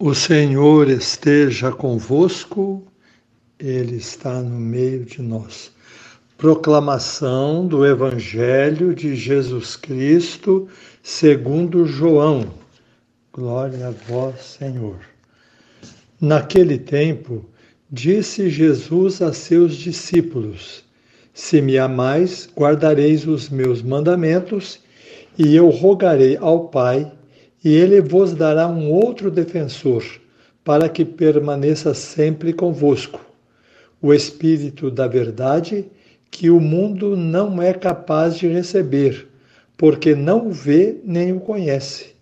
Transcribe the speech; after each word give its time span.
O 0.00 0.14
Senhor 0.14 0.88
esteja 0.88 1.72
convosco, 1.72 2.84
Ele 3.58 3.96
está 3.96 4.40
no 4.40 4.56
meio 4.56 5.04
de 5.04 5.20
nós. 5.20 5.72
Proclamação 6.36 7.66
do 7.66 7.84
Evangelho 7.84 8.94
de 8.94 9.16
Jesus 9.16 9.74
Cristo, 9.74 10.68
segundo 11.02 11.84
João. 11.84 12.46
Glória 13.32 13.88
a 13.88 13.90
vós, 13.90 14.40
Senhor. 14.40 15.00
Naquele 16.20 16.78
tempo, 16.78 17.44
disse 17.90 18.48
Jesus 18.48 19.20
a 19.20 19.32
seus 19.32 19.74
discípulos: 19.74 20.84
Se 21.34 21.60
me 21.60 21.76
amais, 21.76 22.48
guardareis 22.56 23.26
os 23.26 23.48
meus 23.48 23.82
mandamentos, 23.82 24.78
e 25.36 25.56
eu 25.56 25.70
rogarei 25.70 26.36
ao 26.36 26.68
Pai 26.68 27.17
e 27.64 27.74
ele 27.74 28.00
vos 28.00 28.34
dará 28.34 28.68
um 28.68 28.90
outro 28.90 29.30
defensor, 29.30 30.04
para 30.64 30.88
que 30.88 31.04
permaneça 31.04 31.94
sempre 31.94 32.52
convosco, 32.52 33.20
o 34.00 34.14
Espírito 34.14 34.90
da 34.90 35.08
Verdade, 35.08 35.86
que 36.30 36.50
o 36.50 36.60
mundo 36.60 37.16
não 37.16 37.60
é 37.60 37.72
capaz 37.72 38.36
de 38.38 38.46
receber, 38.46 39.26
porque 39.76 40.14
não 40.14 40.48
o 40.48 40.52
vê 40.52 40.98
nem 41.04 41.32
o 41.32 41.40
conhece. 41.40 42.14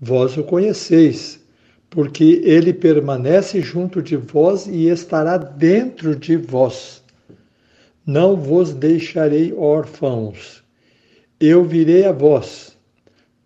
Vós 0.00 0.36
o 0.36 0.42
conheceis, 0.42 1.40
porque 1.88 2.42
ele 2.44 2.72
permanece 2.72 3.60
junto 3.60 4.02
de 4.02 4.16
vós 4.16 4.66
e 4.66 4.88
estará 4.88 5.38
dentro 5.38 6.16
de 6.16 6.36
vós. 6.36 7.02
Não 8.04 8.36
vos 8.36 8.74
deixarei 8.74 9.54
órfãos. 9.54 10.62
Eu 11.40 11.64
virei 11.64 12.04
a 12.04 12.12
vós 12.12 12.73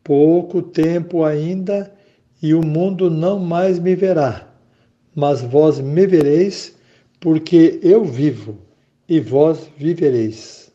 pouco 0.09 0.63
tempo 0.63 1.23
ainda, 1.23 1.93
e 2.43 2.55
o 2.55 2.65
mundo 2.65 3.11
não 3.11 3.39
mais 3.39 3.79
me 3.79 3.95
verá, 3.95 4.51
mas 5.15 5.43
vós 5.43 5.79
me 5.81 6.07
vereis, 6.07 6.75
porque 7.21 7.79
eu 7.83 8.03
vivo, 8.07 8.57
e 9.07 9.21
vós 9.21 9.71
vivereis. 9.77 10.73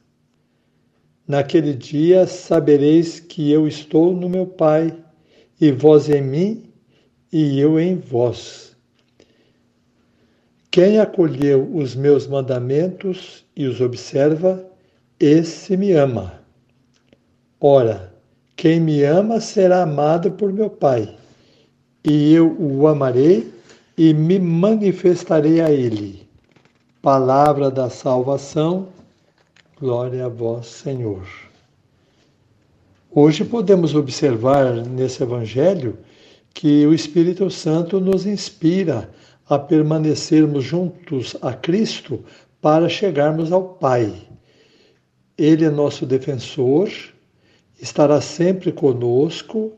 Naquele 1.27 1.73
dia 1.73 2.27
sabereis 2.27 3.19
que 3.19 3.51
eu 3.51 3.67
estou 3.67 4.13
no 4.13 4.29
meu 4.29 4.45
Pai, 4.45 4.95
e 5.59 5.71
vós 5.71 6.09
em 6.09 6.21
mim, 6.21 6.71
e 7.31 7.59
eu 7.59 7.79
em 7.79 7.95
vós. 7.95 8.77
Quem 10.69 10.99
acolheu 10.99 11.75
os 11.75 11.95
meus 11.95 12.27
mandamentos 12.27 13.43
e 13.55 13.65
os 13.65 13.81
observa, 13.81 14.63
esse 15.19 15.75
me 15.75 15.91
ama. 15.93 16.39
Ora, 17.59 18.12
quem 18.63 18.79
me 18.79 19.03
ama 19.03 19.41
será 19.41 19.83
amado 19.83 20.31
por 20.31 20.53
meu 20.53 20.69
Pai, 20.69 21.17
e 22.01 22.33
eu 22.33 22.55
o 22.57 22.87
amarei 22.87 23.53
e 23.97 24.13
me 24.13 24.39
manifestarei 24.39 25.59
a 25.59 25.69
ele. 25.69 26.25
Palavra 27.01 27.69
da 27.69 27.89
salvação, 27.89 28.87
glória 29.77 30.27
a 30.27 30.29
vós, 30.29 30.67
Senhor. 30.67 31.27
Hoje 33.11 33.43
podemos 33.43 33.93
observar 33.95 34.73
nesse 34.75 35.21
Evangelho 35.21 35.97
que 36.53 36.87
o 36.87 36.93
Espírito 36.93 37.51
Santo 37.51 37.99
nos 37.99 38.25
inspira 38.25 39.09
a 39.45 39.59
permanecermos 39.59 40.63
juntos 40.63 41.35
a 41.41 41.51
Cristo 41.51 42.23
para 42.61 42.87
chegarmos 42.87 43.51
ao 43.51 43.73
Pai. 43.73 44.13
Ele 45.37 45.65
é 45.65 45.69
nosso 45.69 46.05
defensor, 46.05 46.87
estará 47.83 48.21
sempre 48.21 48.71
conosco 48.71 49.73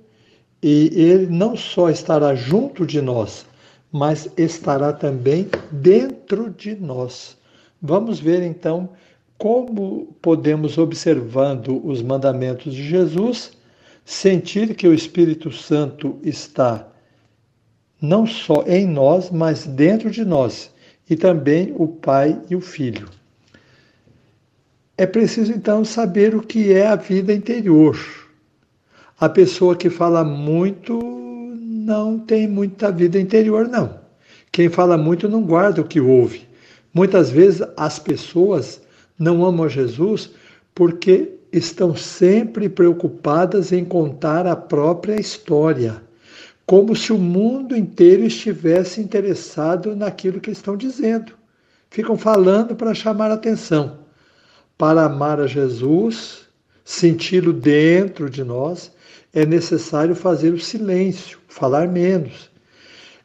e 0.61 0.91
ele 0.93 1.25
não 1.25 1.57
só 1.57 1.89
estará 1.89 2.35
junto 2.35 2.85
de 2.85 3.01
nós, 3.01 3.47
mas 3.91 4.29
estará 4.37 4.93
também 4.93 5.47
dentro 5.71 6.51
de 6.51 6.75
nós. 6.75 7.35
Vamos 7.81 8.19
ver 8.19 8.43
então 8.43 8.89
como 9.39 10.15
podemos, 10.21 10.77
observando 10.77 11.81
os 11.83 12.03
mandamentos 12.03 12.75
de 12.75 12.83
Jesus, 12.87 13.51
sentir 14.05 14.75
que 14.75 14.87
o 14.87 14.93
Espírito 14.93 15.51
Santo 15.51 16.19
está 16.23 16.87
não 17.99 18.27
só 18.27 18.63
em 18.67 18.85
nós, 18.85 19.31
mas 19.31 19.65
dentro 19.65 20.11
de 20.11 20.23
nós, 20.23 20.71
e 21.09 21.15
também 21.15 21.73
o 21.75 21.87
Pai 21.87 22.39
e 22.51 22.55
o 22.55 22.61
Filho. 22.61 23.09
É 24.97 25.05
preciso 25.05 25.51
então 25.51 25.83
saber 25.83 26.33
o 26.33 26.41
que 26.41 26.71
é 26.71 26.87
a 26.87 26.95
vida 26.95 27.33
interior. 27.33 27.99
A 29.19 29.27
pessoa 29.27 29.75
que 29.75 29.89
fala 29.89 30.23
muito 30.23 30.97
não 31.57 32.17
tem 32.17 32.47
muita 32.47 32.93
vida 32.93 33.19
interior, 33.19 33.67
não. 33.67 33.99
Quem 34.53 34.69
fala 34.69 34.97
muito 34.97 35.27
não 35.27 35.41
guarda 35.41 35.81
o 35.81 35.87
que 35.87 35.99
ouve. 35.99 36.47
Muitas 36.93 37.29
vezes 37.29 37.61
as 37.75 37.99
pessoas 37.99 38.81
não 39.19 39.43
amam 39.45 39.67
Jesus 39.67 40.31
porque 40.73 41.33
estão 41.51 41.93
sempre 41.93 42.69
preocupadas 42.69 43.73
em 43.73 43.83
contar 43.83 44.47
a 44.47 44.55
própria 44.55 45.19
história, 45.19 46.01
como 46.65 46.95
se 46.95 47.11
o 47.11 47.17
mundo 47.17 47.75
inteiro 47.75 48.23
estivesse 48.23 49.01
interessado 49.01 49.93
naquilo 49.93 50.39
que 50.39 50.51
estão 50.51 50.77
dizendo. 50.77 51.33
Ficam 51.89 52.17
falando 52.17 52.77
para 52.77 52.93
chamar 52.93 53.29
atenção. 53.29 54.04
Para 54.77 55.05
amar 55.05 55.39
a 55.39 55.47
Jesus, 55.47 56.41
senti-lo 56.83 57.53
dentro 57.53 58.29
de 58.29 58.43
nós, 58.43 58.91
é 59.33 59.45
necessário 59.45 60.15
fazer 60.15 60.53
o 60.53 60.59
silêncio, 60.59 61.39
falar 61.47 61.87
menos. 61.87 62.49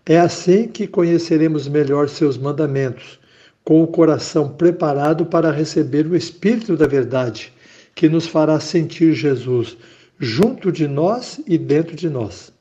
É 0.07 0.19
assim 0.19 0.69
que 0.69 0.87
conheceremos 0.87 1.69
melhor 1.69 2.09
seus 2.09 2.39
mandamentos, 2.39 3.19
com 3.65 3.83
o 3.83 3.87
coração 3.87 4.49
preparado 4.49 5.27
para 5.27 5.51
receber 5.51 6.07
o 6.07 6.17
Espírito 6.17 6.77
da 6.77 6.87
Verdade, 6.87 7.53
que 7.95 8.09
nos 8.09 8.27
fará 8.27 8.59
sentir 8.59 9.13
Jesus 9.13 9.77
junto 10.19 10.71
de 10.71 10.87
nós 10.87 11.41
e 11.47 11.59
dentro 11.59 11.97
de 11.97 12.09
nós. 12.09 12.53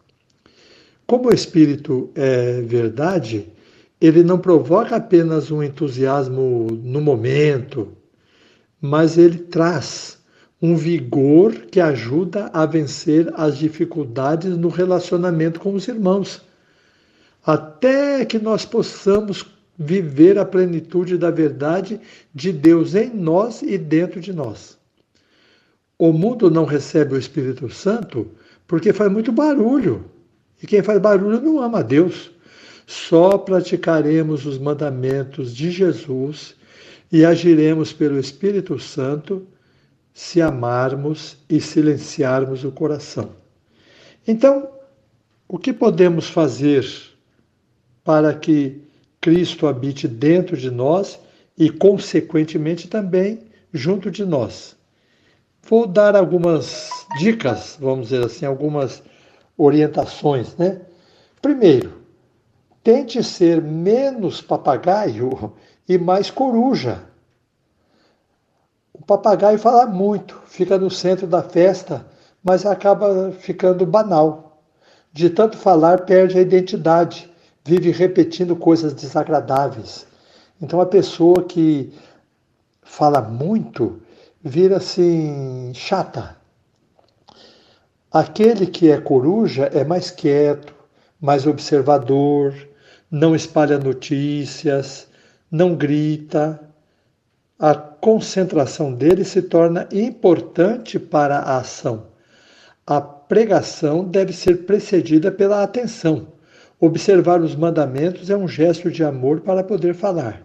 Como 1.05 1.29
o 1.29 1.33
Espírito 1.33 2.09
é 2.15 2.61
verdade, 2.61 3.47
ele 3.99 4.23
não 4.23 4.37
provoca 4.37 4.95
apenas 4.95 5.51
um 5.51 5.61
entusiasmo 5.61 6.67
no 6.83 7.01
momento, 7.01 7.89
mas 8.81 9.17
ele 9.17 9.37
traz 9.37 10.17
um 10.61 10.75
vigor 10.75 11.53
que 11.71 11.79
ajuda 11.79 12.49
a 12.53 12.65
vencer 12.65 13.31
as 13.35 13.57
dificuldades 13.57 14.57
no 14.57 14.67
relacionamento 14.67 15.59
com 15.59 15.73
os 15.73 15.87
irmãos, 15.87 16.41
até 17.45 18.25
que 18.25 18.37
nós 18.37 18.65
possamos 18.65 19.45
viver 19.77 20.37
a 20.37 20.45
plenitude 20.45 21.17
da 21.17 21.31
verdade 21.31 22.01
de 22.35 22.51
Deus 22.51 22.95
em 22.95 23.09
nós 23.09 23.61
e 23.61 23.77
dentro 23.77 24.19
de 24.19 24.33
nós. 24.33 24.77
O 25.97 26.11
mundo 26.11 26.51
não 26.51 26.65
recebe 26.65 27.13
o 27.13 27.17
Espírito 27.17 27.69
Santo 27.69 28.29
porque 28.67 28.91
faz 28.91 29.11
muito 29.11 29.31
barulho. 29.31 30.05
E 30.61 30.67
quem 30.67 30.83
faz 30.83 30.99
barulho 30.99 31.41
não 31.41 31.61
ama 31.61 31.79
a 31.79 31.81
Deus. 31.81 32.31
Só 32.85 33.37
praticaremos 33.37 34.45
os 34.45 34.57
mandamentos 34.57 35.55
de 35.55 35.71
Jesus 35.71 36.55
e 37.11 37.25
agiremos 37.25 37.91
pelo 37.91 38.19
Espírito 38.19 38.79
Santo 38.79 39.47
se 40.13 40.41
amarmos 40.41 41.37
e 41.49 41.59
silenciarmos 41.61 42.63
o 42.63 42.71
coração. 42.71 43.31
Então, 44.27 44.69
o 45.47 45.57
que 45.57 45.73
podemos 45.73 46.29
fazer 46.29 46.85
para 48.03 48.33
que 48.33 48.81
Cristo 49.19 49.67
habite 49.67 50.07
dentro 50.07 50.55
de 50.55 50.69
nós 50.69 51.19
e, 51.57 51.69
consequentemente, 51.69 52.87
também 52.87 53.39
junto 53.73 54.11
de 54.11 54.23
nós? 54.25 54.75
Vou 55.63 55.87
dar 55.87 56.15
algumas 56.15 56.89
dicas, 57.19 57.77
vamos 57.79 58.09
dizer 58.09 58.25
assim, 58.25 58.45
algumas 58.45 59.03
orientações, 59.57 60.55
né? 60.57 60.81
Primeiro, 61.41 62.01
tente 62.83 63.23
ser 63.23 63.61
menos 63.61 64.41
papagaio 64.41 65.53
e 65.89 65.97
mais 65.97 66.29
coruja. 66.29 67.01
O 68.93 69.03
papagaio 69.03 69.57
fala 69.57 69.87
muito, 69.87 70.39
fica 70.45 70.77
no 70.77 70.91
centro 70.91 71.25
da 71.25 71.41
festa, 71.41 72.05
mas 72.43 72.63
acaba 72.63 73.31
ficando 73.31 73.87
banal. 73.87 74.61
De 75.11 75.31
tanto 75.31 75.57
falar, 75.57 76.05
perde 76.05 76.37
a 76.37 76.41
identidade, 76.41 77.27
vive 77.65 77.89
repetindo 77.89 78.55
coisas 78.55 78.93
desagradáveis. 78.93 80.05
Então, 80.61 80.79
a 80.79 80.85
pessoa 80.85 81.43
que 81.43 81.91
fala 82.83 83.19
muito 83.19 83.99
vira 84.43 84.77
assim 84.77 85.71
chata. 85.73 86.37
Aquele 88.11 88.67
que 88.67 88.91
é 88.91 89.01
coruja 89.01 89.65
é 89.73 89.83
mais 89.83 90.11
quieto, 90.11 90.73
mais 91.19 91.47
observador, 91.47 92.53
não 93.09 93.35
espalha 93.35 93.79
notícias, 93.79 95.08
não 95.51 95.75
grita, 95.75 96.59
a 97.57 97.75
concentração 97.75 98.93
dele 98.93 99.23
se 99.23 99.41
torna 99.41 99.87
importante 99.91 100.99
para 100.99 101.39
a 101.39 101.57
ação. 101.57 102.07
A 102.85 103.01
pregação 103.01 104.03
deve 104.03 104.33
ser 104.33 104.65
precedida 104.65 105.31
pela 105.31 105.61
atenção. 105.61 106.27
Observar 106.79 107.41
os 107.41 107.55
mandamentos 107.55 108.29
é 108.29 108.37
um 108.37 108.47
gesto 108.47 108.89
de 108.89 109.03
amor 109.03 109.41
para 109.41 109.63
poder 109.63 109.93
falar. 109.93 110.41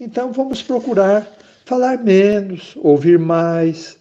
Então 0.00 0.32
vamos 0.32 0.62
procurar 0.62 1.26
falar 1.66 2.02
menos, 2.02 2.74
ouvir 2.76 3.18
mais, 3.18 3.98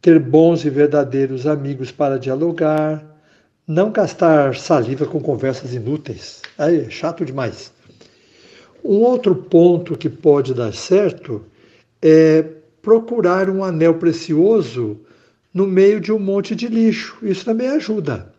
ter 0.00 0.18
bons 0.18 0.64
e 0.64 0.70
verdadeiros 0.70 1.46
amigos 1.46 1.90
para 1.90 2.18
dialogar, 2.18 3.02
não 3.66 3.90
gastar 3.90 4.56
saliva 4.56 5.06
com 5.06 5.20
conversas 5.20 5.72
inúteis. 5.72 6.42
Aí 6.58 6.86
é 6.86 6.90
chato 6.90 7.24
demais. 7.24 7.72
Um 8.84 8.96
outro 8.96 9.34
ponto 9.34 9.96
que 9.96 10.08
pode 10.08 10.52
dar 10.54 10.74
certo 10.74 11.44
é 12.00 12.42
procurar 12.80 13.48
um 13.48 13.62
anel 13.62 13.94
precioso 13.94 14.98
no 15.54 15.66
meio 15.66 16.00
de 16.00 16.12
um 16.12 16.18
monte 16.18 16.54
de 16.54 16.66
lixo. 16.66 17.16
Isso 17.22 17.44
também 17.44 17.68
ajuda. 17.68 18.32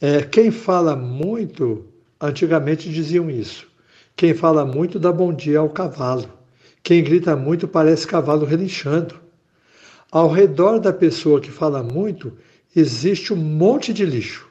É, 0.00 0.22
quem 0.22 0.50
fala 0.50 0.96
muito, 0.96 1.84
antigamente 2.20 2.90
diziam 2.90 3.30
isso. 3.30 3.66
Quem 4.16 4.32
fala 4.32 4.64
muito 4.64 4.98
dá 4.98 5.12
bom 5.12 5.32
dia 5.32 5.58
ao 5.58 5.68
cavalo. 5.68 6.28
Quem 6.82 7.02
grita 7.02 7.36
muito 7.36 7.68
parece 7.68 8.06
cavalo 8.06 8.46
relinchando. 8.46 9.16
Ao 10.10 10.30
redor 10.30 10.78
da 10.78 10.92
pessoa 10.92 11.40
que 11.40 11.50
fala 11.50 11.82
muito 11.82 12.32
existe 12.74 13.32
um 13.32 13.36
monte 13.36 13.92
de 13.92 14.06
lixo. 14.06 14.48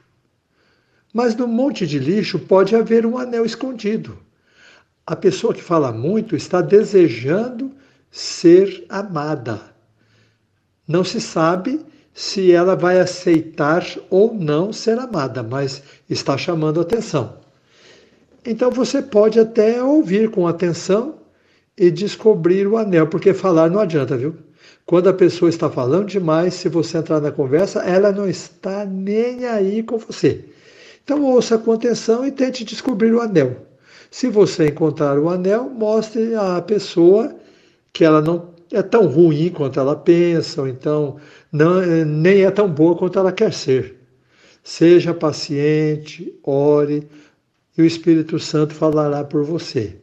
Mas 1.14 1.36
no 1.36 1.48
monte 1.48 1.88
de 1.88 1.98
lixo 1.98 2.40
pode 2.40 2.76
haver 2.76 3.06
um 3.06 3.18
anel 3.18 3.46
escondido. 3.46 4.18
A 5.06 5.16
pessoa 5.16 5.54
que 5.54 5.62
fala 5.62 5.92
muito 5.92 6.36
está 6.36 6.62
desejando 6.62 7.72
ser 8.10 8.86
amada. 8.88 9.60
Não 10.88 11.04
se 11.04 11.20
sabe 11.20 11.82
se 12.14 12.52
ela 12.52 12.76
vai 12.76 13.00
aceitar 13.00 13.86
ou 14.10 14.34
não 14.34 14.72
ser 14.72 14.98
amada, 15.00 15.44
mas 15.44 15.82
está 16.10 16.38
chamando 16.38 16.80
atenção. 16.80 17.38
Então 18.46 18.70
você 18.70 19.02
pode 19.02 19.40
até 19.40 19.82
ouvir 19.84 20.30
com 20.30 20.48
atenção 20.48 21.16
e 21.78 21.90
descobrir 21.90 22.68
o 22.68 22.78
anel, 22.78 23.08
porque 23.08 23.34
falar 23.34 23.70
não 23.70 23.80
adianta, 23.80 24.16
viu? 24.16 24.36
Quando 24.86 25.10
a 25.10 25.14
pessoa 25.14 25.50
está 25.50 25.70
falando 25.70 26.08
demais, 26.08 26.54
se 26.54 26.70
você 26.70 26.98
entrar 26.98 27.20
na 27.20 27.32
conversa, 27.32 27.80
ela 27.82 28.12
não 28.12 28.28
está 28.28 28.86
nem 28.86 29.46
aí 29.46 29.82
com 29.82 29.98
você. 29.98 30.46
Então 31.04 31.24
ouça 31.24 31.58
com 31.58 31.72
atenção 31.72 32.26
e 32.26 32.32
tente 32.32 32.64
descobrir 32.64 33.14
o 33.14 33.22
anel. 33.22 33.73
Se 34.14 34.30
você 34.30 34.68
encontrar 34.68 35.18
o 35.18 35.28
anel, 35.28 35.72
mostre 35.72 36.36
à 36.36 36.62
pessoa 36.62 37.36
que 37.92 38.06
ela 38.06 38.22
não 38.22 38.54
é 38.72 38.84
tão 38.84 39.08
ruim 39.08 39.50
quanto 39.50 39.80
ela 39.80 39.96
pensa, 39.96 40.62
ou 40.62 40.68
então 40.68 41.16
não, 41.52 41.82
nem 42.06 42.44
é 42.44 42.52
tão 42.52 42.70
boa 42.70 42.96
quanto 42.96 43.18
ela 43.18 43.32
quer 43.32 43.52
ser. 43.52 43.98
Seja 44.64 45.16
paciente, 45.16 46.32
ore, 46.44 47.08
e 47.76 47.82
o 47.82 47.86
Espírito 47.86 48.38
Santo 48.38 48.76
falará 48.76 49.24
por 49.24 49.44
você. 49.44 49.96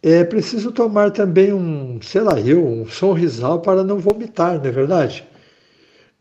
É 0.00 0.22
preciso 0.22 0.70
tomar 0.70 1.10
também 1.10 1.52
um, 1.52 2.00
sei 2.00 2.20
lá, 2.20 2.40
eu, 2.40 2.64
um 2.64 2.86
sorrisal 2.86 3.60
para 3.62 3.82
não 3.82 3.98
vomitar, 3.98 4.60
não 4.60 4.66
é 4.66 4.70
verdade? 4.70 5.26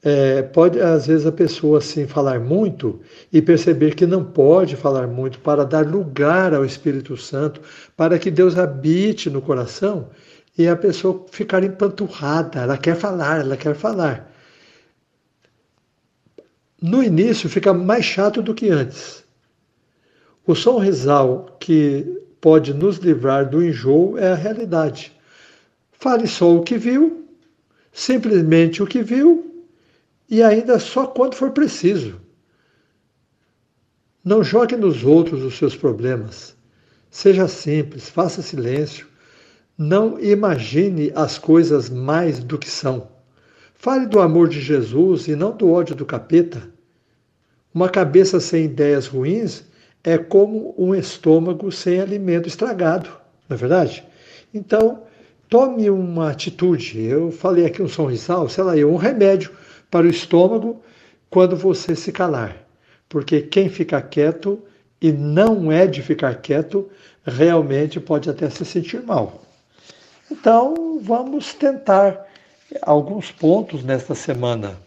É, 0.04 0.42
pode, 0.42 0.82
às 0.82 1.06
vezes, 1.06 1.28
a 1.28 1.32
pessoa 1.32 1.78
assim 1.78 2.08
falar 2.08 2.40
muito 2.40 3.00
e 3.32 3.40
perceber 3.40 3.94
que 3.94 4.08
não 4.08 4.24
pode 4.24 4.76
falar 4.76 5.06
muito 5.06 5.40
para 5.40 5.64
dar 5.64 5.86
lugar 5.86 6.56
ao 6.56 6.66
Espírito 6.66 7.16
Santo, 7.16 7.62
para 7.96 8.18
que 8.18 8.32
Deus 8.32 8.58
habite 8.58 9.30
no 9.30 9.42
coração 9.42 10.10
e 10.58 10.68
a 10.68 10.76
pessoa 10.76 11.26
ficar 11.32 11.64
empanturrada. 11.64 12.62
Ela 12.62 12.78
quer 12.78 12.96
falar, 12.96 13.42
ela 13.42 13.56
quer 13.56 13.76
falar. 13.76 14.32
No 16.82 17.04
início 17.04 17.48
fica 17.48 17.72
mais 17.72 18.04
chato 18.04 18.42
do 18.42 18.56
que 18.56 18.70
antes. 18.70 19.24
O 20.48 20.56
sonrisal 20.56 21.58
que 21.60 22.24
pode 22.42 22.74
nos 22.74 22.98
livrar 22.98 23.48
do 23.48 23.64
enjoo 23.64 24.18
é 24.18 24.32
a 24.32 24.36
realidade. 24.36 25.16
Fale 25.92 26.28
só 26.28 26.56
o 26.56 26.64
que 26.64 26.80
viu, 26.80 27.28
simplesmente 27.94 28.82
o 28.82 28.88
que 28.88 29.04
viu 29.04 29.51
e 30.32 30.42
ainda 30.42 30.80
só 30.80 31.06
quando 31.06 31.36
for 31.36 31.52
preciso. 31.52 32.22
Não 34.24 34.42
jogue 34.42 34.78
nos 34.78 35.04
outros 35.04 35.44
os 35.44 35.58
seus 35.58 35.76
problemas. 35.76 36.56
Seja 37.10 37.50
simples, 37.50 38.08
faça 38.08 38.42
silêncio. 38.42 39.08
Não 39.78 40.18
imagine 40.18 41.12
as 41.14 41.38
coisas 41.38 41.90
mais 41.90 42.42
do 42.42 42.58
que 42.58 42.70
são. 42.70 43.10
Fale 43.76 44.06
do 44.06 44.22
amor 44.22 44.48
de 44.48 44.62
Jesus 44.62 45.28
e 45.28 45.36
não 45.36 45.52
do 45.52 45.70
ódio 45.70 45.96
do 45.96 46.06
capeta. 46.06 46.72
Uma 47.74 47.90
cabeça 47.90 48.40
sem 48.40 48.66
ideias 48.66 49.08
ruins 49.08 49.66
é 50.02 50.18
como 50.18 50.74
um 50.78 50.96
estômago 50.96 51.70
sem 51.74 52.00
alimento 52.00 52.48
estragado, 52.48 53.10
não 53.50 53.56
é 53.56 53.58
verdade? 53.58 54.06
Então, 54.54 55.04
tome 55.50 55.90
uma 55.90 56.30
atitude. 56.30 57.02
Eu 57.02 57.32
falei 57.32 57.66
aqui 57.66 57.82
um 57.82 57.90
sorrisal, 57.90 58.48
sei 58.48 58.64
lá, 58.64 58.74
um 58.76 58.96
remédio 58.96 59.52
para 59.92 60.08
o 60.08 60.10
estômago 60.10 60.82
quando 61.30 61.56
você 61.56 61.96
se 61.96 62.12
calar. 62.12 62.56
Porque 63.10 63.42
quem 63.42 63.70
fica 63.70 64.02
quieto 64.02 64.64
e 65.02 65.12
não 65.12 65.72
é 65.72 65.86
de 65.86 66.02
ficar 66.02 66.36
quieto, 66.36 66.90
realmente 67.26 68.00
pode 68.00 68.30
até 68.30 68.50
se 68.50 68.64
sentir 68.64 69.02
mal. 69.02 69.42
Então, 70.32 71.00
vamos 71.02 71.54
tentar 71.54 72.26
alguns 72.82 73.32
pontos 73.32 73.84
nesta 73.84 74.16
semana. 74.16 74.78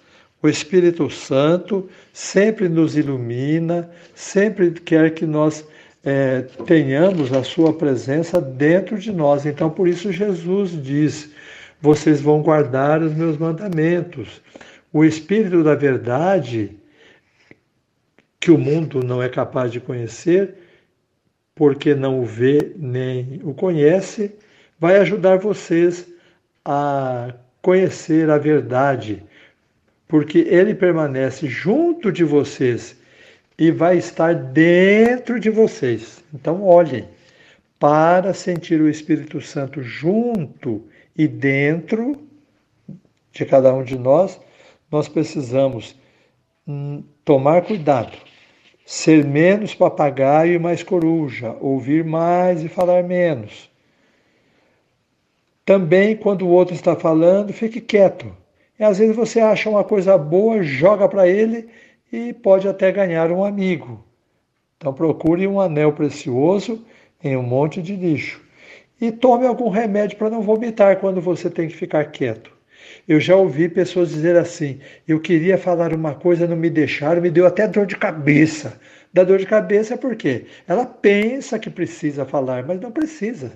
O 0.42 0.48
Espírito 0.48 1.10
Santo 1.10 1.88
sempre 2.12 2.68
nos 2.68 2.96
ilumina, 2.96 3.90
sempre 4.14 4.70
quer 4.70 5.12
que 5.12 5.26
nós 5.26 5.64
é, 6.04 6.42
tenhamos 6.66 7.32
a 7.32 7.42
Sua 7.42 7.72
presença 7.72 8.40
dentro 8.40 8.98
de 8.98 9.12
nós. 9.12 9.44
Então, 9.44 9.68
por 9.68 9.88
isso, 9.88 10.12
Jesus 10.12 10.70
diz: 10.82 11.30
Vocês 11.80 12.20
vão 12.20 12.42
guardar 12.42 13.02
os 13.02 13.12
meus 13.14 13.36
mandamentos 13.36 14.40
o 14.94 15.04
Espírito 15.04 15.64
da 15.64 15.74
Verdade, 15.74 16.78
que 18.38 18.52
o 18.52 18.56
mundo 18.56 19.02
não 19.02 19.20
é 19.20 19.28
capaz 19.28 19.72
de 19.72 19.80
conhecer, 19.80 20.54
porque 21.52 21.96
não 21.96 22.20
o 22.20 22.24
vê 22.24 22.72
nem 22.76 23.40
o 23.42 23.52
conhece, 23.52 24.32
vai 24.78 24.98
ajudar 24.98 25.38
vocês 25.38 26.06
a 26.64 27.34
conhecer 27.60 28.30
a 28.30 28.38
verdade, 28.38 29.20
porque 30.06 30.38
ele 30.38 30.76
permanece 30.76 31.48
junto 31.48 32.12
de 32.12 32.22
vocês 32.22 32.96
e 33.58 33.72
vai 33.72 33.98
estar 33.98 34.32
dentro 34.32 35.40
de 35.40 35.50
vocês. 35.50 36.22
Então, 36.32 36.62
olhem, 36.62 37.08
para 37.80 38.32
sentir 38.32 38.80
o 38.80 38.88
Espírito 38.88 39.40
Santo 39.40 39.82
junto 39.82 40.84
e 41.16 41.26
dentro 41.26 42.16
de 43.32 43.44
cada 43.44 43.74
um 43.74 43.82
de 43.82 43.98
nós, 43.98 44.38
nós 44.94 45.08
precisamos 45.08 45.96
hum, 46.64 47.02
tomar 47.24 47.62
cuidado, 47.62 48.16
ser 48.86 49.24
menos 49.24 49.74
papagaio 49.74 50.54
e 50.54 50.58
mais 50.58 50.84
coruja, 50.84 51.56
ouvir 51.60 52.04
mais 52.04 52.62
e 52.62 52.68
falar 52.68 53.02
menos. 53.02 53.68
Também, 55.64 56.16
quando 56.16 56.42
o 56.42 56.48
outro 56.48 56.76
está 56.76 56.94
falando, 56.94 57.52
fique 57.52 57.80
quieto. 57.80 58.32
E 58.78 58.84
às 58.84 58.98
vezes 58.98 59.16
você 59.16 59.40
acha 59.40 59.68
uma 59.68 59.82
coisa 59.82 60.16
boa, 60.16 60.62
joga 60.62 61.08
para 61.08 61.26
ele 61.26 61.68
e 62.12 62.32
pode 62.32 62.68
até 62.68 62.92
ganhar 62.92 63.32
um 63.32 63.44
amigo. 63.44 64.04
Então 64.76 64.94
procure 64.94 65.44
um 65.48 65.60
anel 65.60 65.92
precioso 65.92 66.84
em 67.20 67.36
um 67.36 67.42
monte 67.42 67.82
de 67.82 67.96
lixo. 67.96 68.40
E 69.00 69.10
tome 69.10 69.44
algum 69.44 69.70
remédio 69.70 70.16
para 70.16 70.30
não 70.30 70.40
vomitar 70.40 71.00
quando 71.00 71.20
você 71.20 71.50
tem 71.50 71.66
que 71.66 71.74
ficar 71.74 72.04
quieto. 72.12 72.53
Eu 73.06 73.20
já 73.20 73.36
ouvi 73.36 73.68
pessoas 73.68 74.10
dizer 74.10 74.36
assim: 74.36 74.80
eu 75.06 75.20
queria 75.20 75.58
falar 75.58 75.92
uma 75.92 76.14
coisa, 76.14 76.46
não 76.46 76.56
me 76.56 76.70
deixaram, 76.70 77.20
me 77.22 77.30
deu 77.30 77.46
até 77.46 77.66
dor 77.68 77.86
de 77.86 77.96
cabeça. 77.96 78.78
Da 79.12 79.22
dor 79.22 79.38
de 79.38 79.46
cabeça 79.46 79.96
por 79.96 80.16
quê? 80.16 80.46
Ela 80.66 80.84
pensa 80.84 81.58
que 81.58 81.70
precisa 81.70 82.24
falar, 82.24 82.66
mas 82.66 82.80
não 82.80 82.90
precisa. 82.90 83.52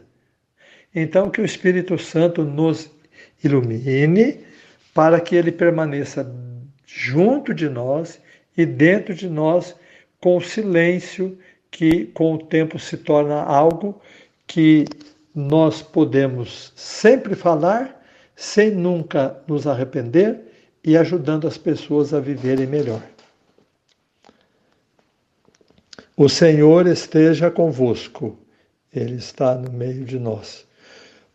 Então, 0.94 1.30
que 1.30 1.40
o 1.40 1.44
Espírito 1.44 1.98
Santo 1.98 2.44
nos 2.44 2.90
ilumine 3.42 4.40
para 4.94 5.20
que 5.20 5.34
ele 5.34 5.52
permaneça 5.52 6.32
junto 6.86 7.52
de 7.52 7.68
nós 7.68 8.20
e 8.56 8.64
dentro 8.64 9.14
de 9.14 9.28
nós 9.28 9.74
com 10.20 10.36
o 10.36 10.40
silêncio 10.40 11.38
que 11.70 12.06
com 12.06 12.34
o 12.34 12.38
tempo 12.38 12.78
se 12.78 12.96
torna 12.96 13.42
algo 13.42 14.00
que 14.46 14.84
nós 15.34 15.82
podemos 15.82 16.72
sempre 16.74 17.34
falar 17.34 17.97
sem 18.40 18.70
nunca 18.70 19.36
nos 19.48 19.66
arrepender 19.66 20.38
e 20.84 20.96
ajudando 20.96 21.48
as 21.48 21.58
pessoas 21.58 22.14
a 22.14 22.20
viverem 22.20 22.68
melhor. 22.68 23.02
O 26.16 26.28
Senhor 26.28 26.86
esteja 26.86 27.50
convosco, 27.50 28.38
Ele 28.94 29.16
está 29.16 29.56
no 29.56 29.72
meio 29.72 30.04
de 30.04 30.20
nós. 30.20 30.64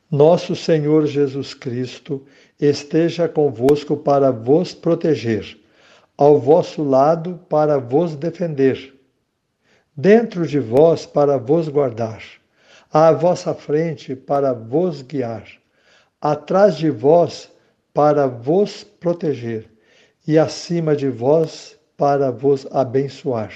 Nosso 0.10 0.56
Senhor 0.56 1.06
Jesus 1.06 1.54
Cristo 1.54 2.26
esteja 2.58 3.28
convosco 3.28 3.98
para 3.98 4.32
vos 4.32 4.74
proteger, 4.74 5.60
ao 6.18 6.40
vosso 6.40 6.82
lado 6.82 7.38
para 7.50 7.80
vos 7.80 8.16
defender, 8.16 8.98
dentro 9.94 10.48
de 10.48 10.58
vós 10.58 11.06
para 11.06 11.38
vos 11.38 11.68
guardar, 11.68 12.24
à 12.90 13.12
vossa 13.12 13.54
frente 13.54 14.16
para 14.16 14.54
vos 14.54 15.02
guiar, 15.02 15.63
atrás 16.24 16.78
de 16.78 16.90
vós 16.90 17.52
para 17.94 18.28
vos 18.28 18.82
proteger 18.82 19.70
e 20.26 20.40
acima 20.40 20.96
de 20.96 21.10
vós 21.10 21.78
para 21.98 22.32
vos 22.32 22.66
abençoar. 22.72 23.52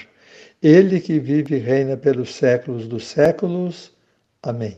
Ele 0.61 0.99
que 0.99 1.17
vive 1.17 1.55
e 1.55 1.59
reina 1.59 1.95
pelos 1.95 2.35
séculos 2.35 2.85
dos 2.85 3.07
séculos. 3.07 3.93
Amém. 4.43 4.77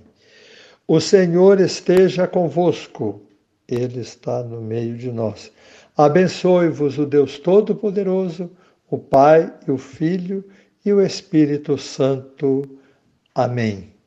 O 0.87 1.01
Senhor 1.01 1.59
esteja 1.59 2.27
convosco. 2.27 3.23
Ele 3.67 4.01
está 4.01 4.43
no 4.43 4.61
meio 4.61 4.95
de 4.95 5.11
nós. 5.11 5.51
Abençoe-vos 5.97 6.99
o 6.99 7.07
Deus 7.07 7.39
Todo-Poderoso, 7.39 8.51
o 8.89 8.99
Pai 8.99 9.51
e 9.67 9.71
o 9.71 9.79
Filho 9.79 10.43
e 10.85 10.93
o 10.93 11.01
Espírito 11.01 11.75
Santo. 11.75 12.77
Amém. 13.33 13.98